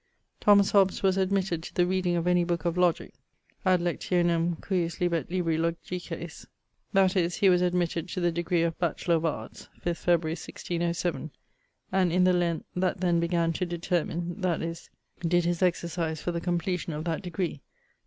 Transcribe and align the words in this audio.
[FP] 0.01 0.39
Thomas 0.45 0.71
Hobs 0.71 1.03
was 1.03 1.15
admitted 1.15 1.61
to 1.61 1.75
the 1.75 1.85
reading 1.85 2.15
of 2.15 2.25
any 2.25 2.43
book 2.43 2.65
of 2.65 2.75
logic 2.75 3.13
('ad 3.63 3.81
lectionem 3.81 4.59
cujuslibet 4.59 5.29
libri 5.29 5.59
logices'), 5.59 6.47
that 6.91 7.15
is, 7.15 7.35
he 7.35 7.49
was 7.49 7.61
admitted 7.61 8.09
to 8.09 8.19
the 8.19 8.31
degree 8.31 8.63
of 8.63 8.75
Bachelaur 8.79 9.17
of 9.17 9.25
Arts, 9.25 9.69
5 9.83 9.93
Feb., 9.95 10.23
1607, 10.23 11.29
and 11.91 12.11
in 12.11 12.23
the 12.23 12.33
Lent 12.33 12.65
that 12.75 12.99
then 12.99 13.19
began 13.19 13.51
did 13.51 13.69
determine, 13.69 14.41
that 14.41 14.63
is, 14.63 14.89
did 15.19 15.45
his 15.45 15.61
exercise 15.61 16.19
for 16.19 16.31
the 16.31 16.41
completion 16.41 16.93
of 16.93 17.03
that 17.03 17.21
degree. 17.21 17.61